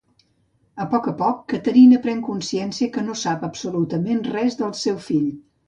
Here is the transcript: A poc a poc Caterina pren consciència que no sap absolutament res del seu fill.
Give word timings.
A 0.85 0.87
poc 0.93 1.09
a 1.11 1.13
poc 1.19 1.43
Caterina 1.53 1.99
pren 2.07 2.25
consciència 2.29 2.95
que 2.97 3.05
no 3.11 3.19
sap 3.27 3.47
absolutament 3.51 4.27
res 4.33 4.61
del 4.65 4.77
seu 4.85 5.01
fill. 5.13 5.33